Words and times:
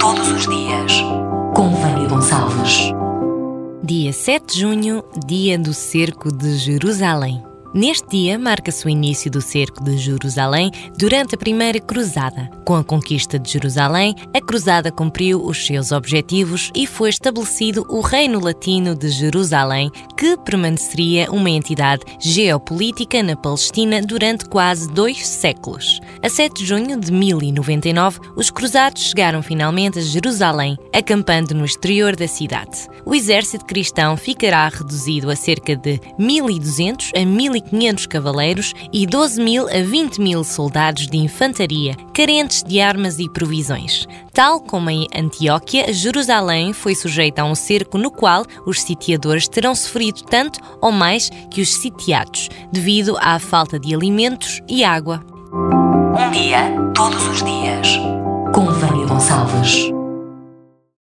todos 0.00 0.30
os 0.30 0.48
dias, 0.48 1.02
com 1.54 1.68
Vânia 1.68 2.08
Gonçalves. 2.08 2.90
Dia 3.84 4.14
7 4.14 4.54
de 4.54 4.60
junho, 4.60 5.04
dia 5.26 5.58
do 5.58 5.74
Cerco 5.74 6.32
de 6.34 6.56
Jerusalém. 6.56 7.42
Neste 7.72 8.08
dia 8.08 8.36
marca-se 8.36 8.84
o 8.84 8.88
início 8.88 9.30
do 9.30 9.40
cerco 9.40 9.84
de 9.84 9.96
Jerusalém 9.96 10.72
durante 10.98 11.36
a 11.36 11.38
Primeira 11.38 11.78
Cruzada. 11.78 12.50
Com 12.64 12.74
a 12.74 12.82
conquista 12.82 13.38
de 13.38 13.48
Jerusalém, 13.48 14.16
a 14.34 14.40
Cruzada 14.40 14.90
cumpriu 14.90 15.44
os 15.44 15.64
seus 15.64 15.92
objetivos 15.92 16.72
e 16.74 16.84
foi 16.84 17.10
estabelecido 17.10 17.86
o 17.88 18.00
Reino 18.00 18.40
Latino 18.40 18.96
de 18.96 19.08
Jerusalém, 19.08 19.88
que 20.16 20.36
permaneceria 20.38 21.30
uma 21.30 21.48
entidade 21.48 22.02
geopolítica 22.18 23.22
na 23.22 23.36
Palestina 23.36 24.02
durante 24.02 24.46
quase 24.46 24.90
dois 24.90 25.24
séculos. 25.24 26.00
A 26.22 26.28
7 26.28 26.54
de 26.54 26.66
junho 26.66 27.00
de 27.00 27.10
1099, 27.10 28.20
os 28.36 28.50
cruzados 28.50 29.02
chegaram 29.02 29.42
finalmente 29.42 29.98
a 29.98 30.02
Jerusalém, 30.02 30.76
acampando 30.92 31.54
no 31.54 31.64
exterior 31.64 32.14
da 32.14 32.28
cidade. 32.28 32.88
O 33.04 33.14
exército 33.14 33.64
cristão 33.64 34.16
ficará 34.16 34.68
reduzido 34.68 35.30
a 35.30 35.36
cerca 35.36 35.74
de 35.74 36.00
1200 36.18 37.12
a 37.14 37.24
1500 37.24 37.70
1.500 37.70 38.06
cavaleiros 38.06 38.74
e 38.92 39.06
12 39.06 39.40
mil 39.40 39.68
a 39.68 39.82
20 39.82 40.20
mil 40.20 40.44
soldados 40.44 41.06
de 41.06 41.16
infantaria, 41.16 41.94
carentes 42.14 42.62
de 42.62 42.80
armas 42.80 43.18
e 43.18 43.28
provisões. 43.28 44.06
Tal 44.32 44.60
como 44.60 44.90
em 44.90 45.06
Antioquia, 45.14 45.92
Jerusalém 45.92 46.72
foi 46.72 46.94
sujeita 46.94 47.42
a 47.42 47.44
um 47.44 47.54
cerco 47.54 47.98
no 47.98 48.10
qual 48.10 48.44
os 48.66 48.80
sitiadores 48.80 49.48
terão 49.48 49.74
sofrido 49.74 50.22
tanto 50.22 50.60
ou 50.80 50.92
mais 50.92 51.30
que 51.50 51.60
os 51.60 51.74
sitiados, 51.74 52.48
devido 52.72 53.16
à 53.20 53.38
falta 53.38 53.78
de 53.78 53.94
alimentos 53.94 54.60
e 54.68 54.84
água. 54.84 55.24
Um 56.12 56.30
dia, 56.32 56.74
todos 56.94 57.26
os 57.28 57.42
dias. 57.42 57.96
Com 58.52 58.66
Vânia 58.66 59.06
Gonçalves. 59.06 59.89